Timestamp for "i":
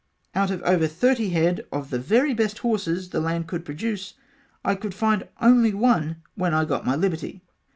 4.65-4.73, 6.55-6.65